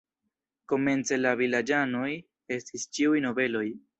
Komence 0.71 1.19
la 1.19 1.33
vilaĝanoj 1.41 2.09
estis 2.57 2.89
ĉiuj 2.99 3.23
nobeloj. 3.29 3.67